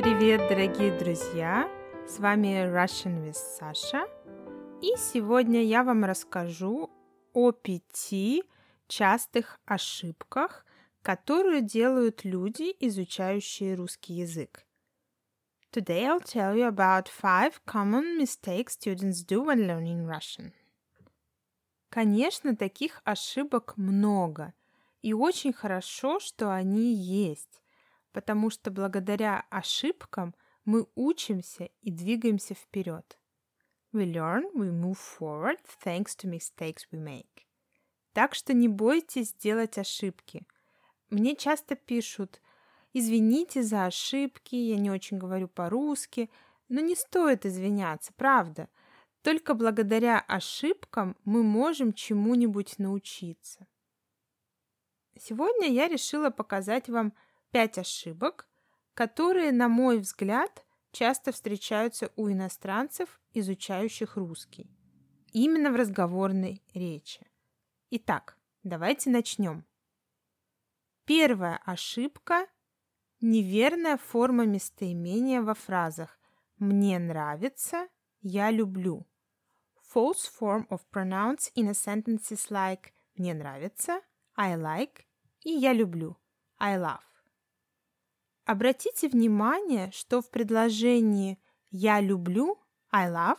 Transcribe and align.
Привет, 0.00 0.48
дорогие 0.48 0.96
друзья! 0.96 1.68
С 2.06 2.20
вами 2.20 2.64
Russian 2.72 3.20
with 3.26 3.34
Sasha. 3.34 4.08
И 4.80 4.96
сегодня 4.96 5.64
я 5.64 5.82
вам 5.82 6.04
расскажу 6.04 6.88
о 7.32 7.50
пяти 7.50 8.44
частых 8.86 9.58
ошибках, 9.64 10.64
которые 11.02 11.62
делают 11.62 12.24
люди, 12.24 12.72
изучающие 12.78 13.74
русский 13.74 14.14
язык. 14.14 14.64
Today 15.72 16.04
I'll 16.04 16.22
tell 16.22 16.54
you 16.54 16.68
about 16.68 17.08
five 17.08 17.60
common 17.66 18.18
mistakes 18.18 18.74
students 18.74 19.24
do 19.26 19.46
when 19.46 19.66
learning 19.66 20.06
Russian. 20.06 20.52
Конечно, 21.88 22.54
таких 22.54 23.00
ошибок 23.02 23.76
много, 23.76 24.54
и 25.02 25.12
очень 25.12 25.52
хорошо, 25.52 26.20
что 26.20 26.54
они 26.54 26.94
есть, 26.94 27.60
потому 28.12 28.50
что 28.50 28.70
благодаря 28.70 29.44
ошибкам 29.50 30.34
мы 30.64 30.86
учимся 30.94 31.70
и 31.80 31.90
двигаемся 31.90 32.54
вперед. 32.54 33.18
We 33.92 34.04
learn, 34.04 34.52
we 34.54 34.70
move 34.70 34.98
forward 34.98 35.58
thanks 35.84 36.14
to 36.18 36.28
mistakes 36.28 36.82
we 36.92 36.98
make. 36.98 37.46
Так 38.12 38.34
что 38.34 38.52
не 38.52 38.68
бойтесь 38.68 39.32
делать 39.32 39.78
ошибки. 39.78 40.46
Мне 41.08 41.36
часто 41.36 41.74
пишут, 41.74 42.42
извините 42.92 43.62
за 43.62 43.86
ошибки, 43.86 44.56
я 44.56 44.76
не 44.76 44.90
очень 44.90 45.18
говорю 45.18 45.48
по-русски, 45.48 46.30
но 46.68 46.80
не 46.80 46.94
стоит 46.94 47.46
извиняться, 47.46 48.12
правда. 48.14 48.68
Только 49.22 49.54
благодаря 49.54 50.20
ошибкам 50.20 51.16
мы 51.24 51.42
можем 51.42 51.92
чему-нибудь 51.92 52.78
научиться. 52.78 53.66
Сегодня 55.18 55.68
я 55.68 55.88
решила 55.88 56.30
показать 56.30 56.88
вам 56.88 57.12
пять 57.50 57.78
ошибок, 57.78 58.48
которые, 58.94 59.52
на 59.52 59.68
мой 59.68 59.98
взгляд, 59.98 60.64
часто 60.92 61.32
встречаются 61.32 62.10
у 62.16 62.30
иностранцев, 62.30 63.20
изучающих 63.32 64.16
русский. 64.16 64.70
Именно 65.32 65.70
в 65.70 65.76
разговорной 65.76 66.62
речи. 66.74 67.26
Итак, 67.90 68.36
давайте 68.62 69.10
начнем. 69.10 69.64
Первая 71.04 71.60
ошибка– 71.64 72.46
неверная 73.20 73.96
форма 73.96 74.46
местоимения 74.46 75.40
во 75.42 75.54
фразах 75.54 76.18
«мне 76.58 76.98
нравится», 76.98 77.88
«я 78.20 78.50
люблю». 78.50 79.06
False 79.94 80.28
form 80.38 80.66
of 80.68 80.80
pronouns 80.92 81.50
in 81.54 81.68
a 81.68 81.72
sentences 81.72 82.50
like 82.50 82.92
«мне 83.14 83.32
нравится», 83.32 84.02
«I 84.34 84.56
like» 84.56 85.04
и 85.42 85.50
«я 85.50 85.72
люблю», 85.72 86.18
«I 86.58 86.76
love». 86.76 87.00
Обратите 88.48 89.10
внимание, 89.10 89.90
что 89.90 90.22
в 90.22 90.30
предложении 90.30 91.38
«я 91.70 92.00
люблю» 92.00 92.58
I 92.90 93.10
love 93.10 93.38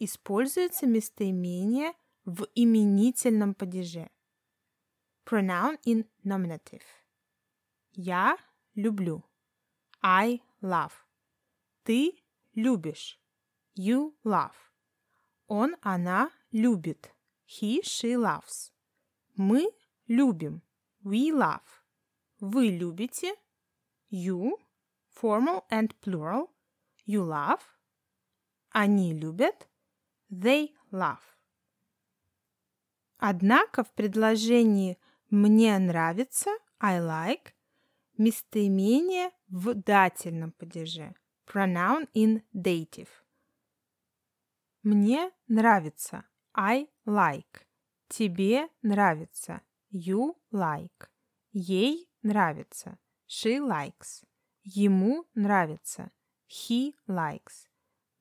используется 0.00 0.84
местоимение 0.84 1.92
в 2.24 2.44
именительном 2.56 3.54
падеже. 3.54 4.10
Pronoun 5.24 5.78
in 5.86 6.08
nominative. 6.24 6.82
Я 7.92 8.36
люблю. 8.74 9.24
I 10.02 10.42
love. 10.60 10.90
Ты 11.84 12.20
любишь. 12.54 13.20
You 13.76 14.12
love. 14.24 14.56
Он, 15.46 15.76
она 15.82 16.32
любит. 16.50 17.14
He, 17.46 17.80
she 17.84 18.16
loves. 18.16 18.72
Мы 19.36 19.70
любим. 20.08 20.62
We 21.04 21.30
love. 21.30 21.62
Вы 22.40 22.70
любите. 22.70 23.36
You, 24.10 24.58
formal 25.08 25.64
and 25.70 25.94
plural. 26.00 26.50
You 27.04 27.24
love. 27.24 27.60
Они 28.70 29.12
любят. 29.12 29.68
They 30.30 30.70
love. 30.90 31.20
Однако 33.18 33.82
в 33.82 33.92
предложении 33.92 34.98
«мне 35.30 35.78
нравится» 35.78 36.50
I 36.80 37.00
like 37.00 37.52
местоимение 38.16 39.30
в 39.48 39.74
дательном 39.74 40.52
падеже 40.52 41.14
pronoun 41.46 42.08
in 42.14 42.42
dative. 42.54 43.08
Мне 44.82 45.32
нравится 45.48 46.24
I 46.54 46.88
like. 47.06 47.66
Тебе 48.08 48.68
нравится 48.82 49.62
you 49.90 50.36
like. 50.52 51.08
Ей 51.52 52.08
нравится 52.22 52.98
She 53.28 53.60
likes. 53.60 54.24
Ему 54.64 55.26
нравится. 55.34 56.10
He 56.48 56.94
likes. 57.06 57.68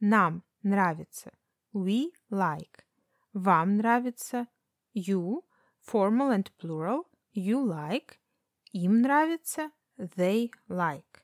Нам 0.01 0.43
нравится. 0.63 1.31
We 1.73 2.11
like. 2.29 2.83
Вам 3.31 3.77
нравится. 3.77 4.47
You, 4.93 5.45
formal 5.81 6.31
and 6.31 6.51
plural. 6.59 7.05
You 7.33 7.63
like. 7.65 8.17
Им 8.73 9.01
нравится. 9.01 9.71
They 9.97 10.51
like. 10.67 11.23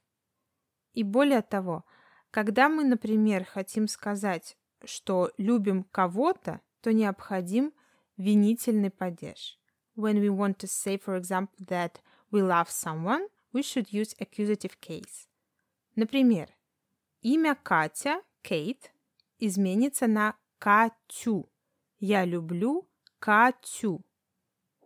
И 0.93 1.03
более 1.03 1.41
того, 1.41 1.83
когда 2.31 2.69
мы, 2.69 2.85
например, 2.85 3.43
хотим 3.43 3.87
сказать, 3.87 4.57
что 4.85 5.31
любим 5.37 5.83
кого-то, 5.83 6.61
то 6.81 6.93
необходим 6.93 7.73
винительный 8.17 8.91
падеж. 8.91 9.59
When 9.95 10.21
we 10.21 10.29
want 10.29 10.57
to 10.59 10.67
say, 10.67 10.97
for 10.97 11.17
example, 11.17 11.65
that 11.67 12.01
we 12.31 12.41
love 12.41 12.69
someone, 12.69 13.27
we 13.53 13.61
should 13.61 13.91
use 13.91 14.15
accusative 14.19 14.79
case. 14.81 15.27
Например, 15.95 16.49
имя 17.21 17.55
Катя, 17.55 18.21
Кейт, 18.41 18.91
изменится 19.39 20.07
на 20.07 20.35
Катю. 20.59 21.49
Я 21.99 22.25
люблю 22.25 22.89
Катю. 23.19 24.03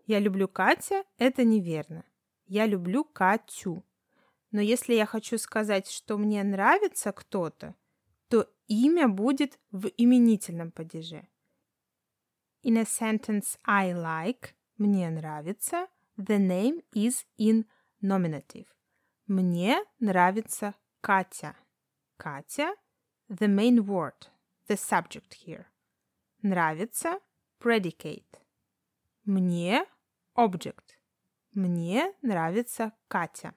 Я 0.05 0.19
люблю 0.19 0.47
Катя– 0.47 1.03
это 1.17 1.43
неверно. 1.43 2.05
Я 2.45 2.65
люблю 2.65 3.03
Катю. 3.03 3.83
Но 4.51 4.61
если 4.61 4.93
я 4.93 5.05
хочу 5.05 5.37
сказать, 5.37 5.89
что 5.89 6.17
мне 6.17 6.43
нравится 6.43 7.11
кто-то, 7.11 7.75
то 8.29 8.49
имя 8.67 9.07
будет 9.07 9.59
в 9.71 9.87
именительном 9.97 10.71
падеже. 10.71 11.27
In 12.63 12.77
a 12.77 12.83
sentence 12.83 13.57
I 13.63 13.91
like– 13.91 14.53
мне 14.77 15.09
нравится, 15.09 15.87
the 16.17 16.37
name 16.37 16.83
is 16.93 17.25
in 17.39 17.65
nominative. 18.01 18.67
Мне 19.27 19.83
нравится 19.99 20.75
Катя. 21.01 21.55
Катя– 22.17 22.75
the 23.29 23.47
main 23.47 23.79
word, 23.79 24.29
the 24.67 24.75
subject 24.75 25.33
here. 25.45 25.65
Нравится– 26.41 27.19
predicate. 27.59 28.41
Мне– 29.25 29.85
object. 30.35 30.97
Мне 31.51 32.13
нравится 32.21 32.93
Катя. 33.07 33.53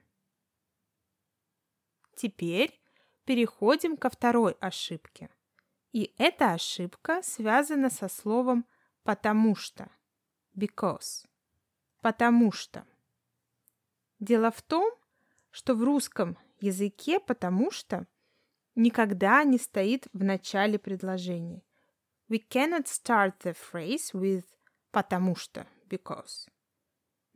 Теперь 2.17 2.81
переходим 3.25 3.97
ко 3.97 4.11
второй 4.11 4.53
ошибке. 4.61 5.31
И 5.93 6.15
эта 6.19 6.53
ошибка 6.53 7.22
связана 7.22 7.91
со 7.91 8.09
словом 8.09 8.67
«потому 9.03 9.55
что»– 9.55 9.91
because. 10.57 11.27
Потому 12.01 12.53
что. 12.53 12.87
Дело 14.20 14.50
в 14.50 14.62
том, 14.62 14.92
что 15.50 15.75
в 15.75 15.82
русском 15.82 16.38
языке 16.60 17.19
потому 17.19 17.70
что 17.70 18.06
никогда 18.75 19.42
не 19.44 19.58
стоит 19.58 20.06
в 20.12 20.22
начале 20.22 20.78
предложения. 20.78 21.62
We 22.28 22.47
cannot 22.48 22.86
start 22.86 23.41
the 23.42 23.56
phrase 23.56 24.12
with 24.12 24.44
потому 24.92 25.34
что, 25.34 25.66
because. 25.88 26.48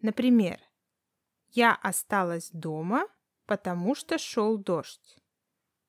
Например, 0.03 0.61
я 1.50 1.75
осталась 1.75 2.50
дома, 2.50 3.09
потому 3.47 3.94
что 3.94 4.19
шел 4.19 4.59
дождь. 4.59 5.19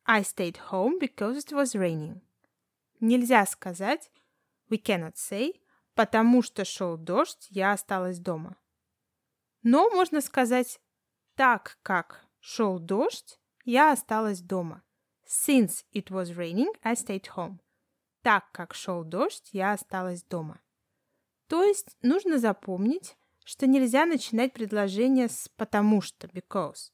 I 0.06 0.22
stayed 0.22 0.58
home 0.72 1.00
because 1.00 1.38
it 1.38 1.52
was 1.52 1.76
raining. 1.76 2.22
Нельзя 3.00 3.46
сказать 3.46 4.10
we 4.70 4.82
cannot 4.82 5.16
say 5.16 5.60
потому 5.94 6.42
что 6.42 6.66
шел 6.66 6.98
дождь, 6.98 7.48
я 7.50 7.72
осталась 7.72 8.20
дома. 8.20 8.58
Но 9.64 9.90
можно 9.90 10.22
сказать 10.22 10.80
так 11.36 11.78
как 11.84 12.26
шел 12.40 12.80
дождь, 12.80 13.40
я 13.66 13.92
осталась 13.92 14.42
дома. 14.42 14.84
Since 15.26 15.86
it 15.94 16.08
was 16.10 16.36
raining, 16.36 16.72
I 16.82 16.94
stayed 16.94 17.28
home. 17.36 17.60
Так 18.22 18.52
как 18.52 18.74
шел 18.74 19.04
дождь, 19.04 19.50
я 19.52 19.74
осталась 19.74 20.24
дома. 20.24 20.62
То 21.48 21.64
есть 21.64 21.98
нужно 22.02 22.40
запомнить, 22.40 23.18
что 23.44 23.68
нельзя 23.68 24.06
начинать 24.06 24.54
предложение 24.54 25.28
с 25.28 25.50
потому 25.58 26.02
что, 26.02 26.28
because, 26.28 26.92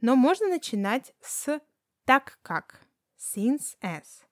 но 0.00 0.16
можно 0.16 0.48
начинать 0.48 1.14
с 1.20 1.60
так 2.04 2.38
как, 2.42 2.80
since 3.16 3.78
as. 3.80 4.24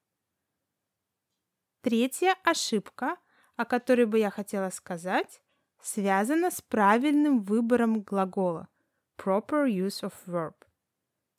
Третья 1.83 2.37
ошибка, 2.45 3.17
о 3.57 3.65
которой 3.65 4.07
бы 4.07 4.19
я 4.19 4.31
хотела 4.31 4.71
сказать, 4.71 5.43
связана 5.81 6.51
с 6.51 6.61
правильным 6.61 7.43
выбором 7.43 8.03
глагола– 8.03 8.69
proper 9.21 9.67
use 9.67 10.03
of 10.03 10.15
verb. 10.27 10.55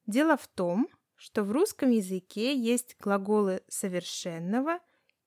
Дело 0.06 0.38
в 0.38 0.48
том, 0.48 0.88
что 1.16 1.44
в 1.44 1.52
русском 1.52 1.90
языке 1.90 2.56
есть 2.56 2.96
глаголы 3.00 3.64
совершенного 3.68 4.80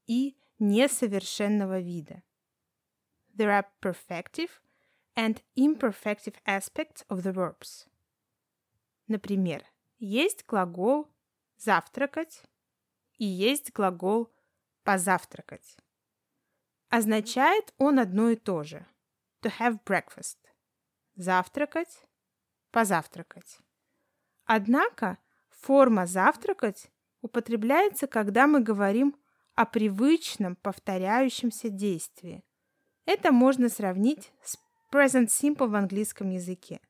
и 0.07 0.37
несовершенного 0.61 1.81
вида. 1.81 2.23
There 3.37 3.51
are 3.51 3.67
perfective 3.81 4.51
and 5.17 5.43
imperfective 5.57 6.37
aspects 6.47 7.05
of 7.09 7.23
the 7.23 7.33
verbs. 7.33 7.89
Например, 9.09 9.65
есть 9.99 10.47
глагол 10.47 11.09
«завтракать» 11.57 12.43
и 13.19 13.25
есть 13.25 13.73
глагол 13.73 14.33
«позавтракать». 14.85 15.77
Означает 16.89 17.75
он 17.79 17.99
одно 17.99 18.31
и 18.31 18.37
то 18.37 18.63
же– 18.63 18.87
to 19.43 19.53
have 19.59 19.83
breakfast– 19.85 20.39
завтракать, 21.17 22.07
позавтракать. 22.75 23.61
Однако 24.47 25.19
форма 25.49 26.07
«завтракать» 26.07 26.91
употребляется, 27.21 28.09
когда 28.09 28.49
мы 28.49 28.61
говорим 28.61 29.15
о 29.55 29.65
привычном 29.65 30.57
повторяющемся 30.57 31.71
действии. 31.71 32.43
Это 33.07 33.31
можно 33.31 33.69
сравнить 33.69 34.33
с 34.43 34.59
present 34.91 35.29
simple 35.29 35.69
в 35.69 35.77
английском 35.77 36.31
языке. 36.31 36.81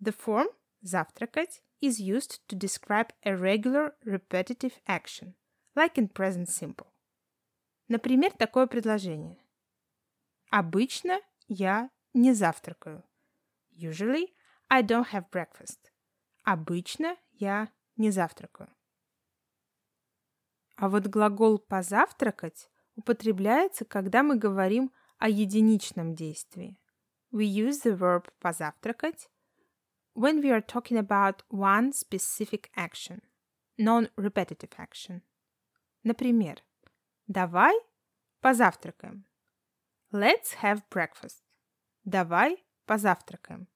The 0.00 0.12
form 0.12 0.48
«завтракать» 0.82 1.62
is 1.80 2.00
used 2.00 2.40
to 2.48 2.58
describe 2.58 3.12
a 3.22 3.36
regular 3.36 3.92
repetitive 4.04 4.72
action, 4.88 5.34
like 5.76 5.94
in 5.94 6.12
present 6.12 6.48
simple. 6.48 6.88
Например, 7.86 8.32
такое 8.32 8.66
предложение. 8.66 9.38
Обычно 10.50 11.20
я 11.46 11.90
не 12.12 12.32
завтракаю. 12.32 13.04
Usually 13.70 14.35
I 14.68 14.82
don't 14.82 15.10
have 15.12 15.30
breakfast. 15.30 15.78
Обычно 16.44 17.16
я 17.32 17.72
не 17.96 18.10
завтракаю. 18.10 18.74
А 20.76 20.88
вот 20.88 21.06
глагол 21.06 21.58
«позавтракать» 21.58 22.68
употребляется, 22.96 23.84
когда 23.84 24.22
мы 24.22 24.36
говорим 24.36 24.92
о 25.18 25.28
единичном 25.28 26.14
действии. 26.14 26.78
We 27.32 27.44
use 27.44 27.82
the 27.82 27.96
verb 27.96 28.28
«позавтракать» 28.40 29.28
when 30.14 30.40
we 30.42 30.50
are 30.50 30.60
talking 30.60 30.98
about 30.98 31.42
one 31.48 31.92
specific 31.92 32.70
action, 32.76 33.22
non-repetitive 33.78 34.72
action. 34.78 35.22
Например, 36.02 36.62
давай 37.26 37.74
позавтракаем. 38.40 39.26
Let's 40.12 40.56
have 40.62 40.82
breakfast. 40.90 41.42
Давай 42.04 42.64
позавтракаем. 42.86 43.68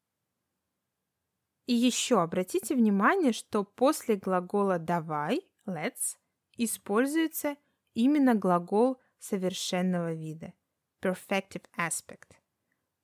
И 1.66 1.74
еще 1.74 2.20
обратите 2.20 2.74
внимание, 2.74 3.32
что 3.32 3.64
после 3.64 4.16
глагола 4.16 4.78
«давай» 4.78 5.40
let's 5.66 6.16
используется 6.56 7.56
именно 7.94 8.34
глагол 8.34 9.00
совершенного 9.18 10.12
вида 10.12 10.52
perfective 11.00 11.64
aspect. 11.76 12.36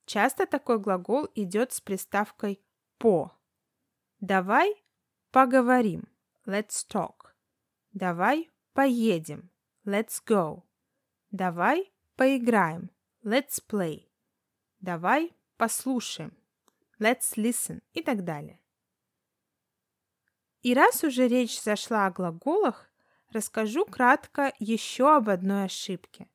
Часто 0.05 0.45
такой 0.45 0.79
глагол 0.79 1.27
идет 1.35 1.73
с 1.73 1.81
приставкой 1.81 2.61
по. 2.97 3.31
Давай 4.19 4.83
поговорим. 5.31 6.07
Let's 6.45 6.85
talk. 6.87 7.33
Давай 7.91 8.49
поедем. 8.73 9.51
Let's 9.85 10.23
go. 10.25 10.63
Давай 11.31 11.91
поиграем. 12.15 12.89
Let's 13.23 13.61
play. 13.67 14.07
Давай 14.79 15.35
послушаем. 15.57 16.37
Let's 16.99 17.35
listen 17.35 17.81
и 17.93 18.01
так 18.01 18.23
далее. 18.23 18.59
И 20.61 20.73
раз 20.73 21.03
уже 21.03 21.27
речь 21.27 21.61
зашла 21.61 22.07
о 22.07 22.11
глаголах, 22.11 22.89
расскажу 23.31 23.85
кратко 23.85 24.53
еще 24.59 25.15
об 25.15 25.29
одной 25.29 25.65
ошибке. 25.65 26.27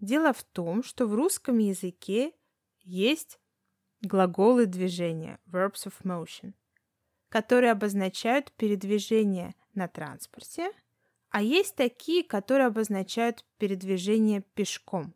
Дело 0.00 0.32
в 0.32 0.44
том, 0.44 0.82
что 0.82 1.06
в 1.06 1.14
русском 1.14 1.58
языке 1.58 2.32
есть 2.82 3.40
глаголы 4.00 4.66
движения, 4.66 5.40
verbs 5.46 5.86
of 5.86 5.94
motion, 6.04 6.54
которые 7.28 7.72
обозначают 7.72 8.52
передвижение 8.52 9.54
на 9.74 9.88
транспорте, 9.88 10.72
а 11.30 11.42
есть 11.42 11.74
такие, 11.74 12.22
которые 12.24 12.68
обозначают 12.68 13.44
передвижение 13.58 14.42
пешком. 14.54 15.14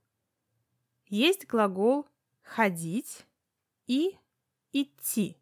Есть 1.07 1.47
глагол 1.47 2.07
ходить 2.43 3.27
и 3.87 4.17
идти. 4.73 5.37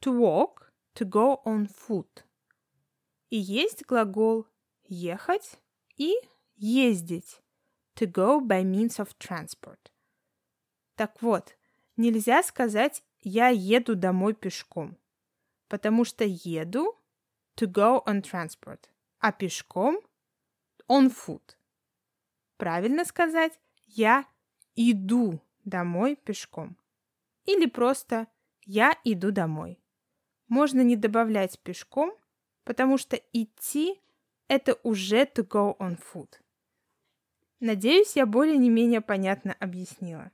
To 0.00 0.12
walk, 0.12 0.72
to 0.94 1.04
go 1.08 1.42
on 1.44 1.66
foot. 1.66 2.24
И 3.30 3.36
есть 3.36 3.84
глагол 3.86 4.46
ехать 4.84 5.58
и 5.96 6.14
ездить. 6.56 7.40
To 7.96 8.06
go 8.06 8.40
by 8.40 8.62
means 8.64 8.98
of 8.98 9.16
transport. 9.18 9.90
Так 10.96 11.22
вот, 11.22 11.56
нельзя 11.96 12.42
сказать 12.42 13.02
«я 13.20 13.48
еду 13.48 13.94
домой 13.94 14.34
пешком», 14.34 14.98
потому 15.68 16.04
что 16.04 16.24
«еду» 16.24 17.00
to 17.56 17.66
go 17.66 18.04
on 18.04 18.22
transport, 18.22 18.88
а 19.18 19.32
пешком 19.32 20.00
on 20.88 21.12
foot. 21.12 21.56
Правильно 22.56 23.04
сказать 23.04 23.58
«я 23.86 24.26
иду 24.74 25.40
домой 25.64 26.16
пешком» 26.16 26.76
или 27.44 27.66
просто 27.66 28.28
«я 28.64 28.98
иду 29.04 29.30
домой». 29.30 29.80
Можно 30.48 30.82
не 30.82 30.96
добавлять 30.96 31.58
пешком, 31.60 32.12
потому 32.64 32.98
что 32.98 33.16
идти– 33.32 34.00
это 34.48 34.78
уже 34.82 35.24
to 35.24 35.46
go 35.46 35.76
on 35.78 35.98
foot. 35.98 36.40
Надеюсь, 37.60 38.16
я 38.16 38.26
более 38.26 38.58
не 38.58 38.68
менее 38.68 39.00
понятно 39.00 39.54
объяснила. 39.54 40.30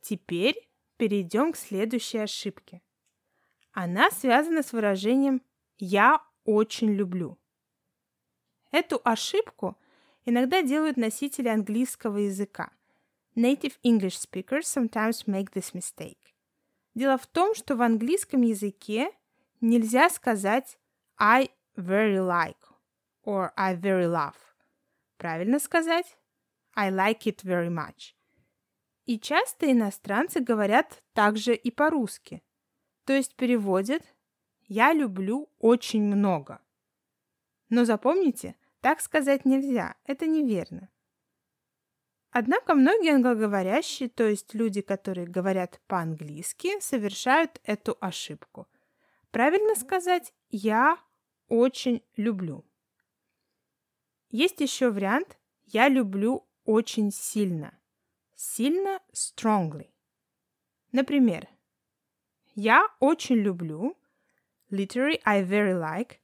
Теперь 0.00 0.68
перейдем 0.98 1.52
к 1.52 1.56
следующей 1.56 2.18
ошибке. 2.18 2.82
Она 3.72 4.10
связана 4.10 4.62
с 4.62 4.72
выражением 4.72 5.42
«я 5.78 6.20
очень 6.44 6.92
люблю». 6.92 7.38
Эту 8.70 9.00
ошибку 9.02 9.78
иногда 10.24 10.62
делают 10.62 10.96
носители 10.96 11.48
английского 11.48 12.18
языка. 12.18 12.72
Native 13.34 13.78
English 13.82 14.18
speakers 14.18 14.64
sometimes 14.64 15.26
make 15.26 15.52
this 15.52 15.72
mistake. 15.72 16.33
Дело 16.94 17.18
в 17.18 17.26
том, 17.26 17.54
что 17.54 17.76
в 17.76 17.82
английском 17.82 18.42
языке 18.42 19.10
нельзя 19.60 20.08
сказать 20.10 20.78
I 21.18 21.50
very 21.76 22.18
like 22.18 22.56
or 23.24 23.50
I 23.56 23.76
very 23.76 24.06
love. 24.06 24.36
Правильно 25.16 25.58
сказать 25.58 26.16
I 26.74 26.90
like 26.90 27.22
it 27.24 27.42
very 27.42 27.68
much. 27.68 28.14
И 29.06 29.18
часто 29.18 29.70
иностранцы 29.70 30.40
говорят 30.40 31.02
также 31.12 31.54
и 31.54 31.70
по-русски. 31.70 32.42
То 33.04 33.12
есть 33.12 33.34
переводят 33.34 34.02
«я 34.66 34.94
люблю 34.94 35.50
очень 35.58 36.02
много». 36.02 36.60
Но 37.68 37.84
запомните, 37.84 38.56
так 38.80 39.00
сказать 39.00 39.44
нельзя, 39.44 39.96
это 40.04 40.26
неверно. 40.26 40.88
Однако 42.36 42.74
многие 42.74 43.14
англоговорящие, 43.14 44.08
то 44.08 44.24
есть 44.28 44.54
люди, 44.54 44.80
которые 44.80 45.24
говорят 45.24 45.80
по-английски, 45.86 46.80
совершают 46.80 47.60
эту 47.62 47.96
ошибку. 48.00 48.66
Правильно 49.30 49.76
сказать 49.76 50.34
«я 50.50 50.98
очень 51.46 52.02
люблю». 52.16 52.64
Есть 54.30 54.60
еще 54.60 54.90
вариант 54.90 55.38
«я 55.66 55.88
люблю 55.88 56.44
очень 56.64 57.12
сильно». 57.12 57.78
Сильно 58.34 59.00
strongly. 59.12 59.92
Например, 60.90 61.46
я 62.56 62.84
очень 62.98 63.36
люблю 63.36 63.96
literally 64.72 65.20
I 65.24 65.44
very 65.44 65.80
like. 65.80 66.16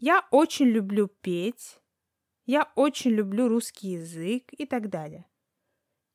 Я 0.00 0.26
очень 0.32 0.70
люблю 0.70 1.06
петь. 1.06 1.78
Я 2.46 2.72
очень 2.74 3.12
люблю 3.12 3.46
русский 3.46 3.90
язык 3.90 4.48
и 4.50 4.66
так 4.66 4.90
далее. 4.90 5.24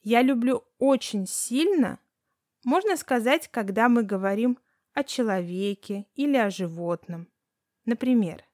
Я 0.10 0.22
люблю 0.22 0.64
очень 0.80 1.28
сильно, 1.28 2.00
можно 2.64 2.96
сказать, 2.96 3.50
когда 3.50 3.90
мы 3.90 4.04
говорим 4.04 4.58
о 4.94 5.04
человеке 5.04 6.06
или 6.16 6.38
о 6.38 6.50
животном. 6.50 7.28
Например, 7.84 8.46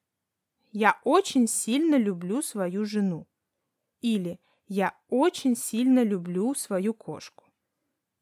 я 0.72 1.00
очень 1.04 1.48
сильно 1.48 1.94
люблю 1.94 2.42
свою 2.42 2.86
жену. 2.86 3.28
Или 4.02 4.40
я 4.66 4.98
очень 5.10 5.56
сильно 5.56 6.04
люблю 6.04 6.56
свою 6.56 6.96
кошку. 6.96 7.44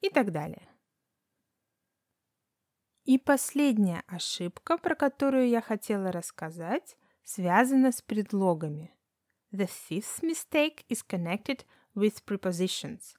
И 0.01 0.09
так 0.09 0.33
далее. 0.33 0.67
И 3.05 3.17
последняя 3.17 4.03
ошибка, 4.07 4.77
про 4.77 4.93
которую 4.93 5.47
я 5.47 5.61
хотела 5.61 6.11
рассказать, 6.11 6.97
связана 7.23 7.93
с 7.93 8.01
предлогами. 8.01 8.93
The 9.53 9.69
fifth 9.69 10.21
mistake 10.21 10.83
is 10.89 11.01
connected 11.07 11.65
with 11.95 12.25
prepositions, 12.25 13.15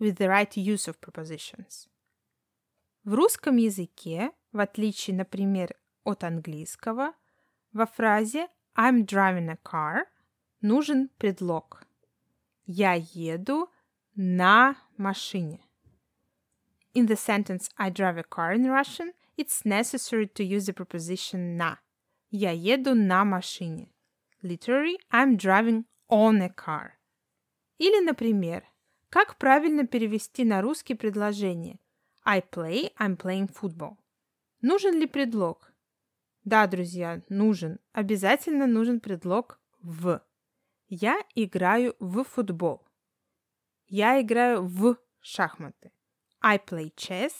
with 0.00 0.16
the 0.16 0.28
right 0.28 0.56
use 0.56 0.88
of 0.88 0.98
prepositions. 1.00 1.86
В 3.04 3.14
русском 3.14 3.56
языке, 3.56 4.32
в 4.52 4.58
отличие, 4.58 5.14
например, 5.14 5.76
от 6.04 6.24
английского, 6.24 7.14
Во 7.72 7.86
фразе 7.86 8.48
I'm 8.76 9.04
driving 9.04 9.48
a 9.48 9.56
car 9.56 10.06
нужен 10.60 11.08
предлог. 11.18 11.82
Я 12.66 12.94
еду 12.94 13.68
на 14.16 14.76
машине. 14.96 15.60
In 16.94 17.06
the 17.06 17.16
sentence 17.16 17.70
I 17.76 17.90
drive 17.90 18.18
a 18.18 18.24
car 18.24 18.52
in 18.52 18.66
Russian, 18.66 19.12
it's 19.36 19.64
necessary 19.64 20.26
to 20.26 20.42
use 20.42 20.66
the 20.66 20.72
preposition 20.72 21.56
на. 21.56 21.78
Я 22.30 22.50
еду 22.50 22.94
на 22.94 23.24
машине. 23.24 23.92
Literally, 24.42 24.98
I'm 25.12 25.36
driving 25.36 25.84
on 26.08 26.42
a 26.42 26.48
car. 26.48 26.98
Или, 27.78 28.04
например, 28.04 28.64
как 29.10 29.36
правильно 29.36 29.86
перевести 29.86 30.44
на 30.44 30.62
русский 30.62 30.94
предложение 30.94 31.78
I 32.24 32.40
play, 32.40 32.92
I'm 32.98 33.16
playing 33.16 33.50
football. 33.52 33.96
Нужен 34.62 34.98
ли 34.98 35.06
предлог? 35.06 35.72
Да, 36.44 36.66
друзья, 36.66 37.22
нужен. 37.28 37.80
Обязательно 37.92 38.66
нужен 38.66 39.00
предлог 39.00 39.60
в. 39.82 40.22
Я 40.88 41.20
играю 41.34 41.96
в 41.98 42.24
футбол. 42.24 42.86
Я 43.86 44.20
играю 44.20 44.64
в 44.66 44.96
шахматы. 45.20 45.92
I 46.40 46.58
play 46.58 46.94
chess. 46.94 47.32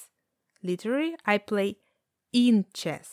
Literally, 0.63 1.17
I 1.25 1.39
play 1.39 1.79
in 2.33 2.67
chess. 2.73 3.07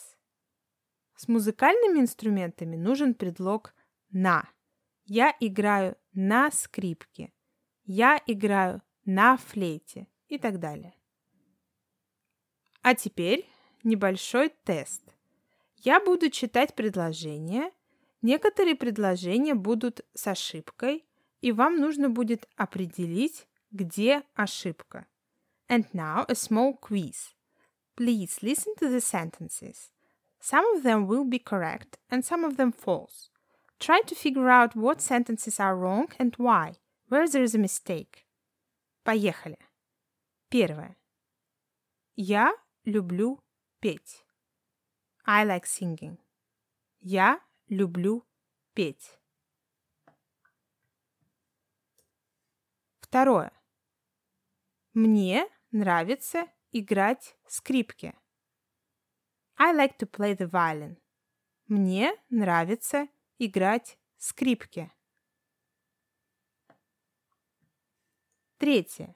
С 1.16 1.28
музыкальными 1.28 2.00
инструментами 2.00 2.76
нужен 2.76 3.14
предлог 3.14 3.74
на. 4.10 4.50
Я 5.06 5.36
играю 5.40 5.98
на 6.14 6.52
скрипке. 6.52 7.32
Я 7.90 8.22
играю 8.28 8.82
на 9.06 9.38
флейте 9.38 10.08
и 10.28 10.38
так 10.38 10.60
далее. 10.60 10.94
А 12.82 12.96
теперь 12.96 13.50
небольшой 13.84 14.50
тест. 14.66 15.02
Я 15.78 16.02
буду 16.02 16.30
читать 16.30 16.76
предложения. 16.76 17.72
Некоторые 18.22 18.76
предложения 18.76 19.56
будут 19.56 20.02
с 20.14 20.28
ошибкой, 20.28 21.06
и 21.40 21.54
вам 21.54 21.78
нужно 21.78 22.10
будет 22.10 22.50
определить, 22.58 23.48
где 23.72 24.24
ошибка. 24.36 25.08
And 25.70 25.86
now 25.94 26.26
a 26.28 26.36
small 26.36 26.78
quiz. 26.78 27.36
Please 27.96 28.42
listen 28.42 28.76
to 28.82 28.90
the 28.90 29.00
sentences. 29.00 29.92
Some 30.42 30.66
of 30.76 30.84
them 30.84 31.08
will 31.08 31.24
be 31.24 31.40
correct 31.40 31.98
and 32.10 32.26
some 32.26 32.44
of 32.44 32.58
them 32.58 32.74
false. 32.74 33.32
Try 33.80 34.02
to 34.02 34.14
figure 34.14 34.50
out 34.50 34.76
what 34.76 35.02
sentences 35.02 35.58
are 35.58 35.78
wrong 35.78 36.10
and 36.20 36.36
why, 36.36 36.76
where 37.10 37.28
there 37.28 37.44
is 37.44 37.56
a 37.56 37.60
mistake. 37.60 38.26
Поехали. 39.04 39.58
Первое. 40.50 40.98
Я 42.16 42.54
люблю 42.84 43.44
петь. 43.80 44.26
I 45.26 45.46
like 45.46 45.66
singing. 45.66 46.18
Я 47.00 47.40
люблю 47.68 48.26
петь. 48.74 49.20
Второе. 53.00 53.52
Мне 54.94 55.48
нравится 55.72 56.48
играть 56.72 57.38
скрипки. 57.48 58.14
I 59.58 59.74
like 59.74 59.98
to 60.00 60.10
play 60.10 60.36
the 60.36 60.50
violin. 60.50 60.98
Мне 61.68 62.14
нравится 62.30 63.08
играть 63.38 63.98
скрипки. 64.18 64.92
Третье. 68.58 69.16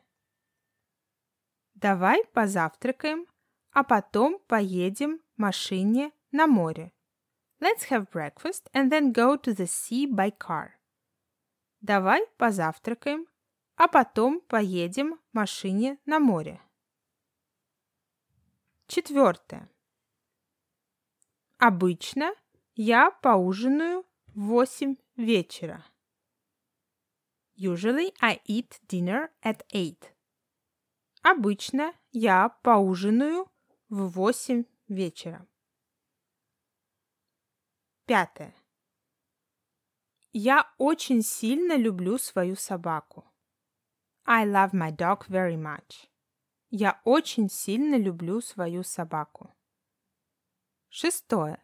Давай 1.73 2.23
позавтракаем, 2.25 3.25
а 3.71 3.83
потом 3.83 4.39
поедем 4.47 5.19
в 5.35 5.41
машине 5.41 6.11
на 6.31 6.45
море. 6.45 6.93
Let's 7.59 7.89
have 7.89 8.11
breakfast 8.11 8.69
and 8.73 8.91
then 8.91 9.11
go 9.11 9.35
to 9.37 9.55
the 9.55 9.65
sea 9.65 10.05
by 10.05 10.31
car. 10.37 10.73
Давай 11.79 12.25
позавтракаем, 12.37 13.27
а 13.75 13.87
потом 13.87 14.41
поедем 14.41 15.15
в 15.15 15.33
машине 15.33 15.97
на 16.05 16.19
море. 16.19 16.61
Четвертое. 18.87 19.67
Обычно 21.57 22.35
я 22.75 23.09
поужинаю 23.09 24.05
в 24.27 24.41
восемь 24.41 24.97
вечера. 25.15 25.83
Usually 27.63 28.11
I 28.19 28.41
eat 28.45 28.79
dinner 28.87 29.29
at 29.43 29.63
eight. 29.71 30.15
Обычно 31.21 31.93
я 32.11 32.49
поужинаю 32.63 33.51
в 33.87 34.07
восемь 34.09 34.63
вечера. 34.87 35.47
Пятое. 38.07 38.55
Я 40.33 40.73
очень 40.79 41.21
сильно 41.21 41.77
люблю 41.77 42.17
свою 42.17 42.55
собаку. 42.55 43.31
I 44.25 44.47
love 44.47 44.71
my 44.71 44.91
dog 44.91 45.27
very 45.27 45.55
much. 45.55 46.09
Я 46.71 46.99
очень 47.03 47.47
сильно 47.47 47.95
люблю 47.95 48.41
свою 48.41 48.81
собаку. 48.81 49.53
Шестое. 50.89 51.59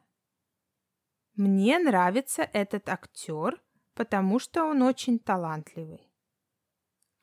Мне 1.33 1.79
нравится 1.79 2.43
этот 2.43 2.87
актер, 2.87 3.59
потому 3.97 4.37
что 4.37 4.63
он 4.63 4.83
очень 4.83 5.17
талантливый. 5.17 6.07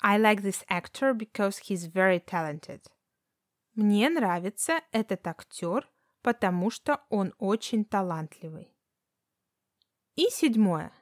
I 0.03 0.19
like 0.19 0.43
this 0.43 0.65
actor 0.69 1.15
because 1.15 1.61
he's 1.69 1.87
very 1.87 2.19
talented. 2.19 2.83
Мне 3.75 4.11
нравится 4.11 4.81
этот 4.91 5.25
актер, 5.29 5.89
потому 6.23 6.71
что 6.71 7.05
он 7.11 7.33
очень 7.39 7.85
талантливый. 7.85 8.77
И 10.17 10.29
седьмое. 10.31 10.93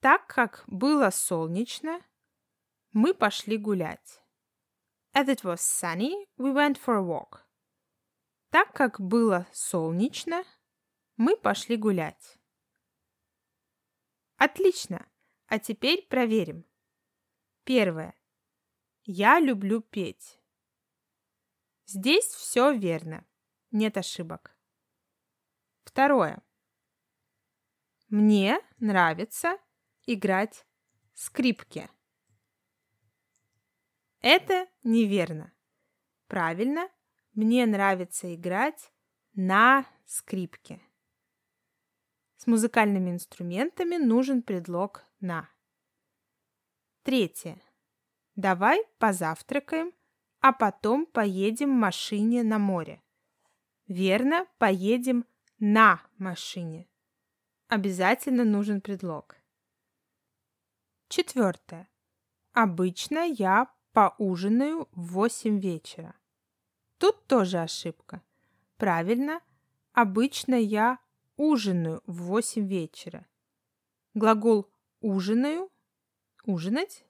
Так 0.00 0.26
как 0.26 0.64
было 0.66 1.08
солнечно, 1.08 2.02
мы 2.92 3.14
пошли 3.14 3.56
гулять. 3.56 4.20
As 5.14 5.26
it 5.28 5.42
was 5.42 5.62
sunny, 5.62 6.28
we 6.36 6.52
went 6.52 6.76
for 6.76 6.96
a 6.96 7.02
walk. 7.02 7.40
Так 8.50 8.74
как 8.74 9.00
было 9.00 9.46
солнечно, 9.52 10.44
мы 11.16 11.34
пошли 11.34 11.78
гулять. 11.78 12.38
Отлично. 14.36 15.08
А 15.46 15.58
теперь 15.58 16.06
проверим. 16.08 16.66
Первое. 17.64 18.14
Я 19.04 19.40
люблю 19.40 19.80
петь. 19.80 20.40
Здесь 21.86 22.26
все 22.26 22.72
верно. 22.72 23.24
Нет 23.70 23.96
ошибок. 23.96 24.58
Второе. 25.84 26.42
Мне 28.08 28.60
нравится 28.78 29.58
играть 30.06 30.66
скрипки. 31.14 31.88
Это 34.20 34.68
неверно. 34.82 35.52
Правильно, 36.26 36.90
мне 37.34 37.66
нравится 37.66 38.34
играть 38.34 38.92
на 39.34 39.86
скрипке. 40.04 40.80
С 42.36 42.46
музыкальными 42.46 43.10
инструментами 43.10 43.96
нужен 43.96 44.42
предлог 44.42 45.04
«на». 45.20 45.48
Третье. 47.02 47.60
Давай 48.34 48.84
позавтракаем, 48.98 49.92
а 50.40 50.52
потом 50.52 51.06
поедем 51.06 51.70
в 51.70 51.80
машине 51.80 52.42
на 52.42 52.58
море. 52.58 53.02
Верно, 53.86 54.46
поедем 54.58 55.24
на 55.58 56.02
машине 56.18 56.88
обязательно 57.68 58.44
нужен 58.44 58.80
предлог. 58.80 59.36
Четвертое. 61.08 61.88
Обычно 62.52 63.24
я 63.26 63.72
поужинаю 63.92 64.88
в 64.92 65.12
8 65.12 65.58
вечера. 65.60 66.14
Тут 66.98 67.26
тоже 67.26 67.58
ошибка. 67.58 68.22
Правильно, 68.76 69.40
обычно 69.92 70.54
я 70.54 70.98
ужинаю 71.36 72.02
в 72.06 72.22
8 72.24 72.66
вечера. 72.66 73.26
Глагол 74.14 74.70
ужинаю, 75.00 75.70
ужинать 76.44 77.04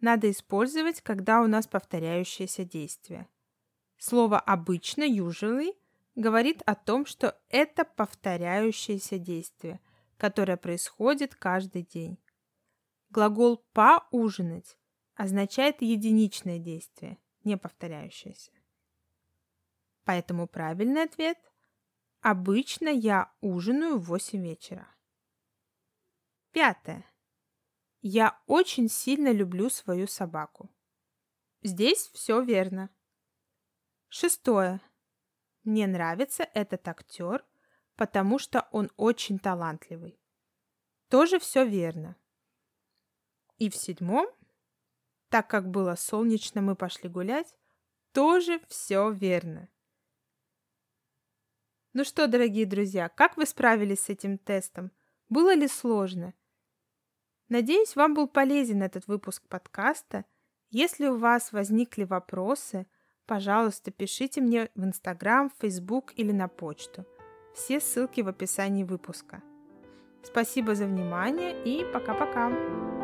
надо 0.00 0.30
использовать, 0.30 1.00
когда 1.00 1.42
у 1.42 1.46
нас 1.46 1.66
повторяющееся 1.66 2.64
действие. 2.64 3.28
Слово 3.96 4.38
обычно, 4.38 5.02
usually, 5.02 5.76
говорит 6.14 6.62
о 6.66 6.76
том, 6.76 7.04
что 7.04 7.36
это 7.48 7.84
повторяющееся 7.84 9.18
действие, 9.18 9.80
которое 10.16 10.56
происходит 10.56 11.34
каждый 11.34 11.82
день. 11.82 12.18
Глагол 13.10 13.64
«поужинать» 13.72 14.78
означает 15.14 15.82
единичное 15.82 16.58
действие, 16.58 17.18
не 17.42 17.56
повторяющееся. 17.56 18.52
Поэтому 20.04 20.46
правильный 20.46 21.02
ответ– 21.02 21.38
обычно 22.20 22.88
я 22.88 23.32
ужинаю 23.40 23.98
в 23.98 24.06
8 24.06 24.42
вечера. 24.42 24.88
Пятое. 26.52 27.04
Я 28.00 28.40
очень 28.46 28.88
сильно 28.88 29.32
люблю 29.32 29.70
свою 29.70 30.06
собаку. 30.06 30.70
Здесь 31.62 32.08
все 32.08 32.40
верно. 32.40 32.90
Шестое. 34.08 34.80
Мне 35.64 35.86
нравится 35.86 36.48
этот 36.54 36.86
актер, 36.88 37.44
потому 37.96 38.38
что 38.38 38.68
он 38.70 38.90
очень 38.96 39.38
талантливый. 39.38 40.20
Тоже 41.08 41.38
все 41.38 41.66
верно. 41.66 42.16
И 43.56 43.68
в 43.68 43.76
седьмом, 43.76 44.28
так 45.28 45.50
как 45.50 45.68
было 45.68 45.96
солнечно, 45.96 46.62
мы 46.62 46.76
пошли 46.76 47.08
гулять, 47.08 47.54
тоже 48.12 48.60
все 48.68 49.10
верно. 49.10 49.68
Ну 51.94 52.04
что, 52.04 52.26
дорогие 52.26 52.66
друзья, 52.66 53.08
как 53.08 53.36
вы 53.36 53.46
справились 53.46 54.00
с 54.00 54.08
этим 54.10 54.36
тестом? 54.36 54.90
Было 55.30 55.54
ли 55.54 55.66
сложно? 55.66 56.34
Надеюсь, 57.48 57.96
вам 57.96 58.14
был 58.14 58.28
полезен 58.28 58.82
этот 58.82 59.06
выпуск 59.06 59.42
подкаста. 59.48 60.26
Если 60.70 61.06
у 61.06 61.16
вас 61.16 61.50
возникли 61.50 62.04
вопросы, 62.04 62.86
пожалуйста, 63.26 63.90
пишите 63.90 64.42
мне 64.42 64.68
в 64.74 64.84
Инстаграм, 64.84 65.50
Фейсбук 65.60 66.12
или 66.16 66.30
на 66.30 66.48
почту. 66.48 67.06
Все 67.54 67.80
ссылки 67.80 68.20
в 68.20 68.28
описании 68.28 68.84
выпуска. 68.84 69.42
Спасибо 70.22 70.74
за 70.74 70.84
внимание 70.84 71.64
и 71.64 71.90
пока-пока! 71.90 72.97